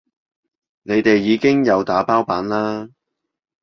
[0.81, 2.89] 你哋已經有打包版啦